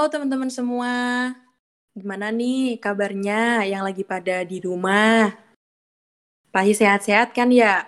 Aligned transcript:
Halo 0.00 0.16
teman-teman 0.16 0.48
semua. 0.48 0.96
Gimana 1.92 2.32
nih 2.32 2.80
kabarnya 2.80 3.68
yang 3.68 3.84
lagi 3.84 4.00
pada 4.00 4.48
di 4.48 4.56
rumah? 4.56 5.28
Pasti 6.48 6.72
sehat-sehat 6.72 7.36
kan 7.36 7.52
ya? 7.52 7.84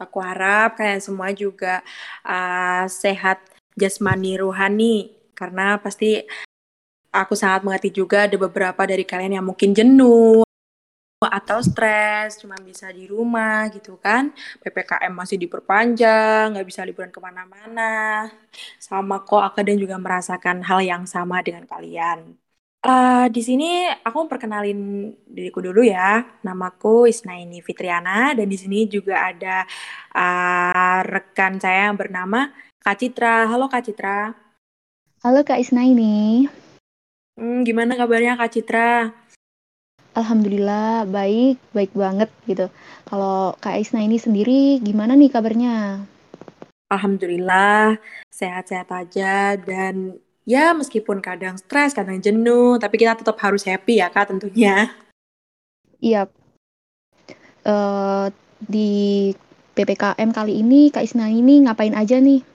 Aku 0.00 0.16
harap 0.24 0.80
kalian 0.80 1.04
semua 1.04 1.28
juga 1.36 1.84
uh, 2.24 2.88
sehat 2.88 3.36
jasmani 3.76 4.40
rohani 4.40 5.12
karena 5.36 5.76
pasti 5.76 6.24
aku 7.12 7.36
sangat 7.36 7.68
mengerti 7.68 7.92
juga 7.92 8.24
ada 8.24 8.40
beberapa 8.40 8.88
dari 8.88 9.04
kalian 9.04 9.36
yang 9.36 9.44
mungkin 9.44 9.76
jenuh 9.76 10.40
atau 11.28 11.58
stres 11.64 12.40
cuma 12.40 12.56
bisa 12.60 12.88
di 12.92 13.04
rumah 13.08 13.68
gitu 13.74 13.96
kan. 14.00 14.32
Ppkm 14.62 15.12
masih 15.12 15.36
diperpanjang 15.40 16.54
nggak 16.54 16.66
bisa 16.68 16.82
liburan 16.86 17.10
ke 17.12 17.20
mana-mana. 17.22 18.28
Sama 18.80 19.24
kok 19.24 19.42
aku 19.42 19.60
dan 19.64 19.76
juga 19.80 19.96
merasakan 20.00 20.64
hal 20.68 20.80
yang 20.84 21.02
sama 21.08 21.40
dengan 21.40 21.64
kalian. 21.68 22.36
Uh, 22.84 23.32
di 23.32 23.40
sini 23.40 23.88
aku 23.88 24.28
perkenalin 24.28 25.08
diriku 25.24 25.64
dulu 25.64 25.80
ya. 25.80 26.20
Namaku 26.44 27.08
Isnaini 27.08 27.64
Fitriana 27.64 28.36
dan 28.36 28.44
di 28.44 28.60
sini 28.60 28.84
juga 28.84 29.24
ada 29.32 29.64
uh, 30.12 31.00
rekan 31.08 31.56
saya 31.56 31.88
yang 31.88 31.96
bernama 31.96 32.52
Kak 32.84 33.00
Citra. 33.00 33.48
Halo 33.48 33.72
Kak 33.72 33.88
Citra. 33.88 34.36
Halo 35.24 35.40
Kak 35.40 35.56
Isnaini. 35.56 36.44
Hmm, 37.40 37.64
gimana 37.64 37.96
kabarnya 37.96 38.36
Kak 38.36 38.52
Citra 38.52 39.10
Alhamdulillah 40.14 41.10
baik, 41.10 41.58
baik 41.74 41.90
banget 41.90 42.30
gitu. 42.46 42.70
Kalau 43.10 43.58
Kak 43.58 43.82
Isna 43.82 44.06
ini 44.06 44.14
sendiri 44.14 44.78
gimana 44.78 45.18
nih 45.18 45.26
kabarnya? 45.26 46.06
Alhamdulillah 46.86 47.98
sehat-sehat 48.30 48.94
aja 48.94 49.58
dan 49.58 50.14
ya 50.46 50.70
meskipun 50.70 51.18
kadang 51.18 51.58
stres, 51.58 51.98
kadang 51.98 52.22
jenuh, 52.22 52.78
tapi 52.78 52.94
kita 52.94 53.18
tetap 53.18 53.34
harus 53.42 53.66
happy 53.66 53.98
ya 53.98 54.06
Kak 54.06 54.30
tentunya. 54.30 54.94
Iya. 55.98 56.30
Uh, 57.66 58.30
di 58.62 59.34
PPKM 59.74 60.30
kali 60.30 60.62
ini 60.62 60.94
Kak 60.94 61.02
Isna 61.02 61.26
ini 61.26 61.66
ngapain 61.66 61.98
aja 61.98 62.22
nih? 62.22 62.46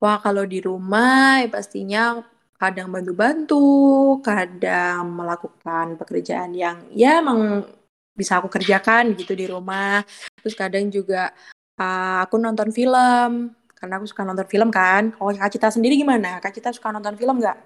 Wah 0.00 0.20
kalau 0.20 0.44
di 0.44 0.60
rumah 0.60 1.40
ya 1.40 1.48
pastinya 1.48 2.20
kadang 2.60 2.92
bantu-bantu, 2.92 4.20
kadang 4.20 5.16
melakukan 5.16 5.96
pekerjaan 5.96 6.52
yang 6.52 6.84
ya 6.92 7.24
emang 7.24 7.64
bisa 8.12 8.36
aku 8.36 8.52
kerjakan 8.52 9.16
gitu 9.16 9.32
di 9.32 9.48
rumah. 9.48 10.04
Terus 10.44 10.52
kadang 10.52 10.92
juga 10.92 11.32
uh, 11.80 12.20
aku 12.20 12.36
nonton 12.36 12.68
film, 12.68 13.56
karena 13.72 13.96
aku 13.96 14.04
suka 14.04 14.28
nonton 14.28 14.44
film 14.44 14.68
kan. 14.68 15.08
Kalau 15.16 15.32
Kak 15.32 15.56
Cita 15.56 15.72
sendiri 15.72 15.96
gimana? 15.96 16.36
Kak 16.36 16.52
Cita 16.52 16.68
suka 16.68 16.92
nonton 16.92 17.16
film 17.16 17.40
nggak? 17.40 17.56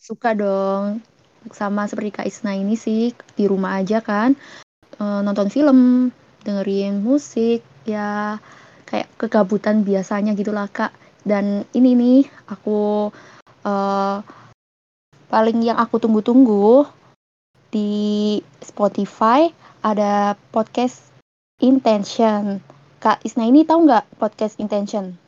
Suka 0.00 0.32
dong. 0.32 1.04
Sama 1.52 1.84
seperti 1.84 2.16
Kak 2.16 2.26
Isna 2.26 2.56
ini 2.56 2.80
sih, 2.80 3.12
di 3.36 3.44
rumah 3.44 3.76
aja 3.76 4.00
kan. 4.00 4.32
Uh, 4.96 5.20
nonton 5.20 5.52
film, 5.52 6.08
dengerin 6.48 7.04
musik, 7.04 7.60
ya 7.84 8.40
kayak 8.88 9.12
kegabutan 9.20 9.84
biasanya 9.84 10.32
gitulah 10.32 10.64
Kak. 10.72 10.96
Dan 11.28 11.68
ini 11.76 11.92
nih, 11.92 12.20
aku 12.48 13.12
uh, 13.66 14.22
paling 15.26 15.58
yang 15.66 15.76
aku 15.76 15.98
tunggu-tunggu 15.98 16.86
di 17.74 18.38
Spotify 18.62 19.50
ada 19.82 20.38
podcast 20.54 21.10
Intention. 21.58 22.62
Kak 23.02 23.26
Isna 23.26 23.44
ini 23.50 23.66
tahu 23.66 23.90
nggak 23.90 24.22
podcast 24.22 24.56
Intention? 24.62 25.18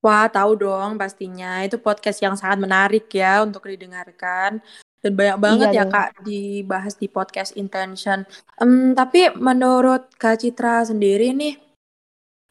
Wah, 0.00 0.32
tahu 0.32 0.56
dong 0.56 0.96
pastinya. 0.96 1.60
Itu 1.60 1.76
podcast 1.76 2.24
yang 2.24 2.32
sangat 2.32 2.58
menarik 2.64 3.06
ya 3.12 3.44
untuk 3.44 3.68
didengarkan. 3.68 4.64
Dan 5.00 5.12
banyak 5.16 5.38
banget 5.40 5.68
iya 5.72 5.84
ya 5.84 5.84
dong. 5.84 5.92
Kak 5.92 6.08
dibahas 6.24 6.94
di 6.96 7.06
podcast 7.08 7.52
Intention. 7.56 8.24
Um, 8.56 8.96
tapi 8.96 9.28
menurut 9.36 10.08
Kak 10.16 10.40
Citra 10.40 10.88
sendiri 10.88 11.36
nih, 11.36 11.60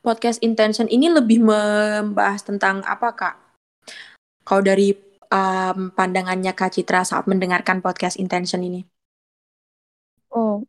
podcast 0.05 0.41
Intention 0.45 0.85
ini 0.89 1.09
lebih 1.09 1.41
membahas 1.41 2.45
tentang 2.45 2.85
apa 2.85 3.09
Kak? 3.17 3.48
Kalau 4.49 4.65
dari 4.65 4.97
um, 5.29 5.93
pandangannya 5.93 6.57
Kak 6.57 6.73
Citra 6.73 7.05
saat 7.05 7.29
mendengarkan 7.29 7.85
podcast 7.85 8.17
Intention 8.17 8.65
ini? 8.65 8.81
Oh, 10.33 10.65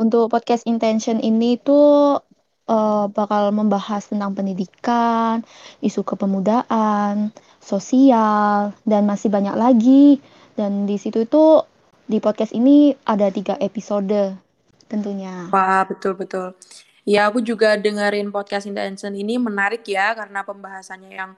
untuk 0.00 0.32
podcast 0.32 0.64
Intention 0.64 1.20
ini 1.20 1.60
tuh 1.60 2.24
uh, 2.64 3.04
bakal 3.12 3.52
membahas 3.52 4.08
tentang 4.08 4.32
pendidikan, 4.32 5.44
isu 5.84 6.00
kepemudaan, 6.08 7.36
sosial, 7.60 8.72
dan 8.88 9.04
masih 9.04 9.28
banyak 9.28 9.60
lagi. 9.60 10.16
Dan 10.56 10.88
di 10.88 10.96
situ 10.96 11.28
itu 11.28 11.60
di 12.08 12.16
podcast 12.16 12.56
ini 12.56 12.96
ada 13.04 13.28
tiga 13.28 13.60
episode 13.60 14.40
tentunya. 14.88 15.52
Wah, 15.52 15.84
betul-betul. 15.84 16.56
Ya, 17.04 17.28
aku 17.28 17.44
juga 17.44 17.76
dengerin 17.76 18.32
podcast 18.32 18.64
Intention 18.64 19.12
ini 19.12 19.36
menarik 19.36 19.84
ya 19.84 20.16
karena 20.16 20.40
pembahasannya 20.48 21.12
yang 21.12 21.36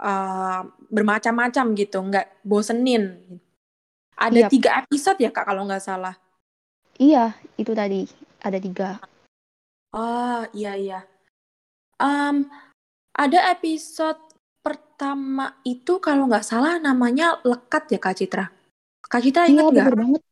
uh, 0.00 0.66
bermacam-macam 0.90 1.64
gitu, 1.76 1.98
nggak 2.00 2.42
bosenin. 2.46 3.18
Ada 4.16 4.48
yep. 4.48 4.50
tiga 4.50 4.70
episode 4.80 5.20
ya 5.20 5.28
kak 5.28 5.44
kalau 5.44 5.68
nggak 5.68 5.84
salah. 5.84 6.16
Iya, 6.96 7.36
itu 7.60 7.76
tadi 7.76 8.08
ada 8.40 8.56
tiga. 8.56 8.96
Oh 9.92 10.42
iya 10.56 10.72
iya. 10.76 11.00
Um, 12.00 12.48
ada 13.16 13.52
episode 13.52 14.20
pertama 14.64 15.60
itu 15.64 16.00
kalau 16.00 16.28
nggak 16.28 16.44
salah 16.44 16.80
namanya 16.80 17.40
lekat 17.44 17.92
ya 17.92 18.00
kak 18.00 18.16
Citra. 18.16 18.46
Kak 19.06 19.20
Citra 19.22 19.48
ingat 19.48 19.64
iya, 19.68 19.72
nggak? 19.72 19.86
banget. 19.92 20.22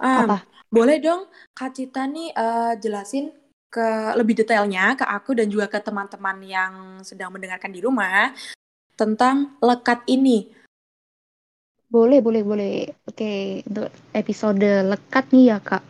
Um, 0.00 0.20
Apa? 0.26 0.38
Boleh 0.70 0.98
dong 1.02 1.26
Kak 1.50 1.74
Citra 1.74 2.06
nih 2.06 2.30
uh, 2.34 2.78
jelasin 2.78 3.34
ke 3.70 4.18
lebih 4.18 4.42
detailnya 4.42 4.98
ke 4.98 5.06
aku 5.06 5.38
dan 5.38 5.46
juga 5.46 5.70
ke 5.70 5.78
teman-teman 5.78 6.36
yang 6.42 6.72
sedang 7.06 7.30
mendengarkan 7.30 7.70
di 7.70 7.78
rumah 7.78 8.34
tentang 8.98 9.54
lekat 9.62 10.02
ini. 10.10 10.50
Boleh, 11.90 12.22
boleh, 12.22 12.42
boleh. 12.42 12.76
Oke, 13.06 13.62
untuk 13.66 13.90
episode 14.14 14.62
lekat 14.62 15.30
nih 15.34 15.54
ya, 15.54 15.58
Kak. 15.58 15.82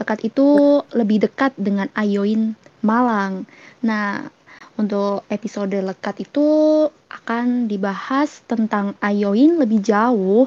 Lekat 0.00 0.18
itu 0.24 0.80
lebih 0.92 1.24
dekat 1.24 1.56
dengan 1.56 1.88
Ayoin 1.96 2.52
Malang. 2.84 3.48
Nah, 3.80 4.28
untuk 4.76 5.24
episode 5.32 5.74
lekat 5.74 6.22
itu 6.22 6.46
akan 7.10 7.66
dibahas 7.66 8.44
tentang 8.44 8.92
Ayoin 9.00 9.56
lebih 9.56 9.80
jauh 9.80 10.46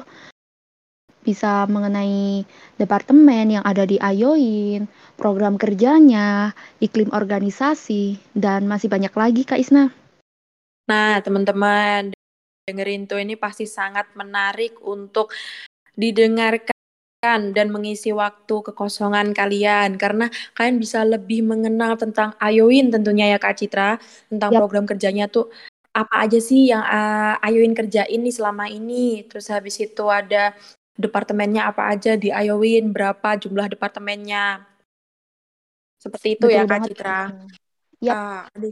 bisa 1.22 1.66
mengenai 1.70 2.42
departemen 2.76 3.58
yang 3.58 3.64
ada 3.64 3.86
di 3.86 3.96
Ayoin, 4.02 4.90
program 5.14 5.54
kerjanya, 5.56 6.50
iklim 6.82 7.10
organisasi, 7.14 8.18
dan 8.34 8.66
masih 8.66 8.90
banyak 8.90 9.14
lagi 9.14 9.42
Kak 9.46 9.62
Isna. 9.62 9.94
Nah, 10.90 11.22
teman-teman, 11.22 12.10
dengerin 12.66 13.06
tuh 13.10 13.18
ini 13.22 13.34
pasti 13.34 13.66
sangat 13.66 14.10
menarik 14.14 14.78
untuk 14.82 15.34
didengarkan 15.98 16.72
dan 17.54 17.70
mengisi 17.70 18.10
waktu 18.10 18.66
kekosongan 18.66 19.30
kalian 19.30 19.94
karena 19.94 20.26
kalian 20.58 20.82
bisa 20.82 21.06
lebih 21.06 21.46
mengenal 21.46 21.94
tentang 21.94 22.34
Ayoin 22.42 22.90
tentunya 22.90 23.30
ya 23.30 23.38
Kak 23.38 23.62
Citra 23.62 23.98
tentang 24.26 24.50
yep. 24.50 24.58
program 24.58 24.84
kerjanya 24.90 25.30
tuh 25.30 25.46
apa 25.94 26.26
aja 26.26 26.42
sih 26.42 26.74
yang 26.74 26.82
uh, 26.82 27.38
Ayoin 27.46 27.78
kerjain 27.78 28.18
nih 28.18 28.34
selama 28.34 28.66
ini 28.66 29.22
terus 29.30 29.46
habis 29.54 29.78
itu 29.78 30.02
ada 30.10 30.50
departemennya 31.02 31.66
apa 31.66 31.90
aja 31.90 32.14
di 32.14 32.30
berapa 32.30 33.28
jumlah 33.36 33.66
departemennya. 33.74 34.62
Seperti 35.98 36.38
itu 36.38 36.46
Betul 36.50 36.58
ya 36.58 36.62
Kak 36.66 36.80
Citra. 36.86 37.20
Yep. 38.02 38.14
Uh, 38.14 38.42
ada, 38.50 38.66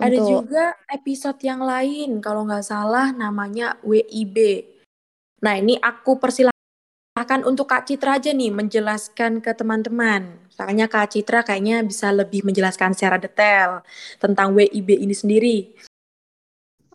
ada 0.08 0.18
juga 0.24 0.64
episode 0.88 1.40
yang 1.44 1.60
lain 1.60 2.20
kalau 2.24 2.48
nggak 2.48 2.64
salah 2.64 3.12
namanya 3.12 3.76
WIB. 3.84 4.64
Nah 5.44 5.54
ini 5.60 5.76
aku 5.76 6.16
persilahkan 6.16 7.44
untuk 7.44 7.68
Kak 7.68 7.84
Citra 7.84 8.16
aja 8.16 8.32
nih 8.32 8.48
menjelaskan 8.48 9.44
ke 9.44 9.52
teman-teman. 9.52 10.48
Soalnya 10.48 10.88
Kak 10.88 11.12
Citra 11.12 11.44
kayaknya 11.44 11.84
bisa 11.84 12.08
lebih 12.08 12.48
menjelaskan 12.48 12.96
secara 12.96 13.20
detail 13.20 13.84
tentang 14.16 14.56
WIB 14.56 14.96
ini 14.96 15.12
sendiri. 15.12 15.58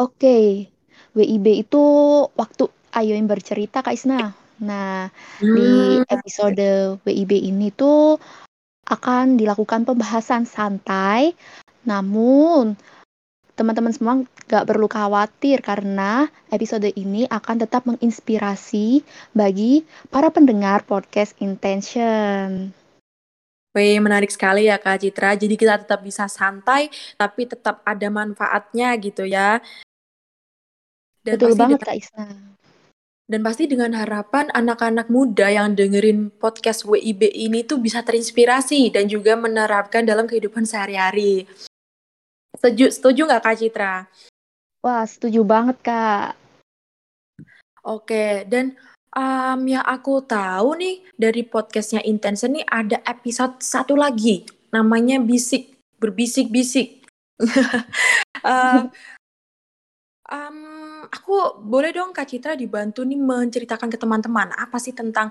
Oke, 0.02 0.74
WIB 1.14 1.70
itu 1.70 1.84
waktu 2.34 2.66
Ayo 2.94 3.18
yang 3.18 3.26
bercerita 3.26 3.82
Kak 3.82 3.98
Isna. 3.98 4.38
Nah, 4.62 5.10
hmm. 5.42 5.56
di 5.58 5.74
episode 6.06 7.02
WIB 7.02 7.50
ini 7.50 7.74
tuh 7.74 8.22
akan 8.86 9.40
dilakukan 9.40 9.82
pembahasan 9.82 10.46
santai, 10.46 11.34
namun 11.90 12.78
teman-teman 13.58 13.94
semua 13.94 14.22
gak 14.50 14.66
perlu 14.66 14.90
khawatir 14.90 15.62
karena 15.62 16.26
episode 16.50 16.90
ini 16.94 17.26
akan 17.30 17.66
tetap 17.66 17.86
menginspirasi 17.86 19.06
bagi 19.34 19.86
para 20.10 20.30
pendengar 20.30 20.86
podcast 20.86 21.38
Intention. 21.42 22.74
Wih, 23.74 23.98
menarik 23.98 24.30
sekali 24.30 24.70
ya 24.70 24.78
Kak 24.78 25.02
Citra. 25.02 25.34
Jadi 25.34 25.58
kita 25.58 25.82
tetap 25.82 26.06
bisa 26.06 26.30
santai, 26.30 26.94
tapi 27.18 27.50
tetap 27.50 27.82
ada 27.82 28.06
manfaatnya 28.14 28.94
gitu 29.02 29.26
ya. 29.26 29.58
Dan 31.26 31.42
Betul 31.42 31.58
banget 31.58 31.82
Kak 31.82 31.98
Isna. 31.98 32.54
Dan 33.34 33.42
pasti 33.42 33.66
dengan 33.66 33.98
harapan 33.98 34.54
anak-anak 34.54 35.10
muda 35.10 35.50
yang 35.50 35.74
dengerin 35.74 36.30
podcast 36.38 36.86
WIB 36.86 37.34
ini 37.34 37.66
tuh 37.66 37.82
bisa 37.82 38.06
terinspirasi 38.06 38.94
dan 38.94 39.10
juga 39.10 39.34
menerapkan 39.34 40.06
dalam 40.06 40.30
kehidupan 40.30 40.70
sehari-hari. 40.70 41.50
Setuju, 42.54 42.94
setuju 42.94 43.26
nggak 43.26 43.42
Kak 43.42 43.58
Citra? 43.58 44.06
Wah, 44.86 45.02
setuju 45.10 45.42
banget 45.42 45.82
Kak. 45.82 46.38
Oke, 47.82 48.46
dan 48.46 48.78
um, 49.18 49.66
yang 49.66 49.82
aku 49.82 50.22
tahu 50.22 50.78
nih 50.78 51.02
dari 51.18 51.42
podcastnya 51.42 52.06
Intense 52.06 52.46
nih 52.46 52.62
ada 52.70 53.02
episode 53.02 53.66
satu 53.66 53.98
lagi, 53.98 54.46
namanya 54.70 55.18
Bisik, 55.18 55.74
Berbisik-bisik. 55.98 57.02
uh, 58.46 58.86
Um, 60.24 61.04
aku 61.12 61.60
boleh 61.60 61.92
dong 61.92 62.16
Kak 62.16 62.32
Citra 62.32 62.56
dibantu 62.56 63.04
nih 63.04 63.20
menceritakan 63.20 63.92
ke 63.92 64.00
teman-teman 64.00 64.56
apa 64.56 64.80
sih 64.80 64.96
tentang 64.96 65.28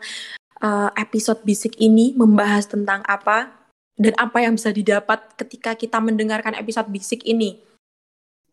uh, 0.60 0.92
episode 0.92 1.40
bisik 1.48 1.80
ini 1.80 2.12
membahas 2.12 2.68
tentang 2.68 3.00
apa 3.08 3.48
dan 3.96 4.12
apa 4.20 4.44
yang 4.44 4.56
bisa 4.60 4.68
didapat 4.68 5.32
ketika 5.40 5.72
kita 5.72 5.96
mendengarkan 5.96 6.52
episode 6.60 6.92
bisik 6.92 7.24
ini. 7.24 7.56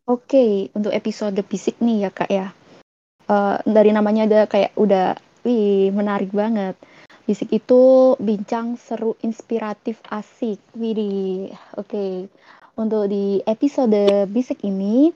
Oke, 0.07 0.71
untuk 0.73 0.95
episode 0.95 1.37
bisik 1.45 1.77
nih 1.83 2.07
ya 2.07 2.11
Kak 2.11 2.31
ya. 2.31 2.47
Uh, 3.29 3.61
dari 3.67 3.93
namanya 3.93 4.25
ada 4.25 4.41
kayak 4.49 4.73
udah 4.79 5.13
wih 5.45 5.93
menarik 5.93 6.33
banget. 6.33 6.79
Bisik 7.29 7.53
itu 7.53 8.15
bincang 8.17 8.73
seru 8.81 9.13
inspiratif 9.21 10.01
asik. 10.09 10.57
Widih. 10.73 11.53
Oke. 11.77 12.25
Untuk 12.73 13.05
di 13.11 13.43
episode 13.45 14.25
bisik 14.33 14.65
ini 14.65 15.13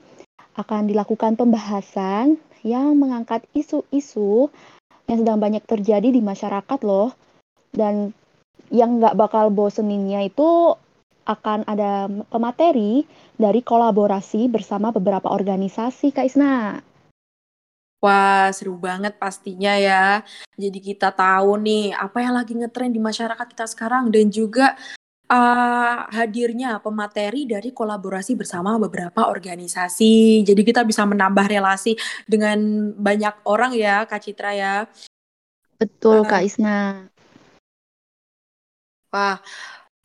akan 0.54 0.90
dilakukan 0.90 1.34
pembahasan 1.34 2.38
yang 2.64 2.96
mengangkat 2.96 3.44
isu-isu 3.52 4.48
yang 5.04 5.20
sedang 5.20 5.38
banyak 5.38 5.62
terjadi 5.68 6.08
di 6.08 6.22
masyarakat 6.24 6.80
loh. 6.86 7.12
Dan 7.74 8.14
yang 8.72 9.02
nggak 9.02 9.18
bakal 9.18 9.50
boseninnya 9.52 10.24
itu 10.24 10.78
akan 11.24 11.64
ada 11.64 12.06
pemateri 12.28 13.04
dari 13.34 13.60
kolaborasi 13.64 14.46
bersama 14.48 14.92
beberapa 14.92 15.32
organisasi, 15.32 16.12
Kak 16.12 16.26
Isna. 16.28 16.80
Wah, 18.04 18.52
seru 18.52 18.76
banget 18.76 19.16
pastinya 19.16 19.72
ya. 19.80 20.20
Jadi 20.60 20.76
kita 20.76 21.08
tahu 21.08 21.56
nih 21.56 21.96
apa 21.96 22.20
yang 22.20 22.36
lagi 22.36 22.52
ngetren 22.52 22.92
di 22.92 23.00
masyarakat 23.00 23.48
kita 23.48 23.64
sekarang 23.64 24.12
dan 24.12 24.28
juga 24.28 24.76
uh, 25.30 25.96
hadirnya 26.12 26.80
pemateri 26.80 27.48
dari 27.48 27.70
kolaborasi 27.72 28.36
bersama 28.36 28.76
beberapa 28.76 29.28
organisasi. 29.30 30.44
Jadi 30.44 30.62
kita 30.64 30.84
bisa 30.84 31.04
menambah 31.08 31.46
relasi 31.48 31.96
dengan 32.28 32.90
banyak 32.96 33.44
orang 33.48 33.72
ya, 33.76 34.04
Kak 34.04 34.20
Citra 34.24 34.52
ya. 34.52 34.74
Betul, 35.80 36.24
uh, 36.24 36.28
Kak 36.28 36.42
Isna. 36.44 37.08
Wah, 39.14 39.38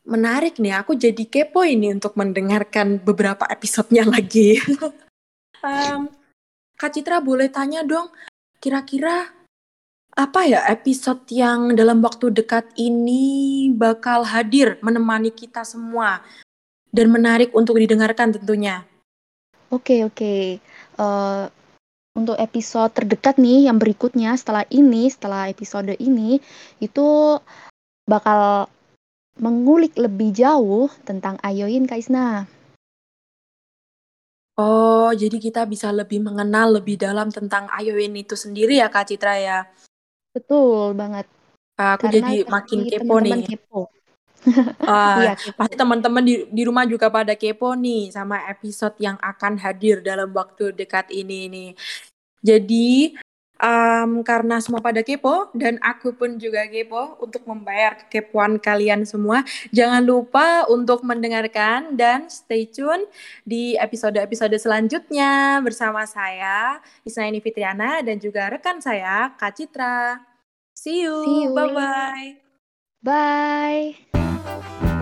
menarik 0.05 0.61
nih. 0.61 0.77
Aku 0.85 0.93
jadi 0.93 1.23
kepo 1.25 1.65
ini 1.65 1.93
untuk 1.93 2.13
mendengarkan 2.13 3.01
beberapa 3.01 3.45
episodenya 3.49 4.05
lagi. 4.05 4.61
um, 5.65 6.09
Kak 6.79 6.91
Citra 6.95 7.19
boleh 7.19 7.49
tanya 7.51 7.83
dong, 7.83 8.13
kira-kira 8.61 9.38
apa 10.17 10.45
ya 10.49 10.65
episode 10.67 11.21
yang 11.29 11.77
dalam 11.77 12.01
waktu 12.01 12.33
dekat 12.33 12.65
ini 12.75 13.69
bakal 13.71 14.25
hadir 14.25 14.81
menemani 14.81 15.29
kita 15.29 15.61
semua 15.63 16.19
dan 16.89 17.13
menarik 17.13 17.53
untuk 17.53 17.77
didengarkan 17.77 18.33
tentunya. 18.33 18.85
Oke 19.69 20.01
oke. 20.01 20.57
Uh, 20.97 21.45
untuk 22.17 22.35
episode 22.41 22.91
terdekat 22.91 23.37
nih 23.37 23.69
yang 23.69 23.77
berikutnya 23.77 24.33
setelah 24.35 24.65
ini, 24.73 25.07
setelah 25.07 25.47
episode 25.47 25.93
ini 26.01 26.41
itu 26.81 27.37
bakal 28.09 28.67
mengulik 29.39 29.95
lebih 29.95 30.35
jauh 30.35 30.91
tentang 31.07 31.39
Ayoin 31.45 31.87
Kaisna. 31.87 32.49
Oh, 34.59 35.07
jadi 35.15 35.39
kita 35.39 35.63
bisa 35.63 35.87
lebih 35.95 36.19
mengenal 36.19 36.83
lebih 36.83 36.99
dalam 36.99 37.31
tentang 37.31 37.71
Ayoin 37.71 38.11
itu 38.11 38.35
sendiri 38.35 38.83
ya 38.83 38.91
Kak 38.91 39.07
Citra 39.07 39.39
ya? 39.39 39.59
Betul 40.33 40.93
banget. 40.93 41.25
Aku 41.79 42.11
Karena 42.11 42.15
jadi 42.19 42.35
makin 42.45 42.79
kepo 42.85 43.15
nih. 43.23 43.41
Kepo. 43.47 43.81
Uh, 44.83 45.19
iya, 45.23 45.33
kepo. 45.35 45.55
pasti 45.55 45.75
teman-teman 45.75 46.23
di, 46.23 46.35
di 46.51 46.61
rumah 46.67 46.83
juga 46.83 47.07
pada 47.07 47.35
kepo 47.35 47.71
nih 47.75 48.11
sama 48.11 48.47
episode 48.51 48.95
yang 48.99 49.15
akan 49.19 49.55
hadir 49.59 50.03
dalam 50.03 50.31
waktu 50.35 50.75
dekat 50.75 51.07
ini 51.11 51.47
nih. 51.47 51.69
Jadi 52.43 53.15
um, 53.59 54.23
karena 54.23 54.57
semua 54.63 54.79
pada 54.79 55.03
kepo 55.03 55.51
dan 55.53 55.77
aku 55.83 56.15
pun 56.15 56.39
juga 56.39 56.65
kepo 56.65 57.19
untuk 57.21 57.43
membayar 57.45 57.99
kekepoan 58.07 58.57
kalian 58.57 59.03
semua. 59.03 59.43
Jangan 59.75 60.01
lupa 60.01 60.65
untuk 60.71 61.03
mendengarkan 61.05 61.93
dan 61.93 62.31
stay 62.31 62.65
tune 62.65 63.05
di 63.43 63.75
episode-episode 63.77 64.55
selanjutnya 64.57 65.59
bersama 65.61 66.07
saya 66.07 66.79
Isnaini 67.03 67.43
Fitriana 67.43 68.01
dan 68.01 68.17
juga 68.17 68.49
rekan 68.49 68.79
saya 68.79 69.35
Kak 69.35 69.53
Citra. 69.59 70.23
See 70.73 71.03
you. 71.03 71.15
See 71.27 71.39
you. 71.47 71.55
Bye-bye. 71.55 72.49
Bye. 73.03 74.98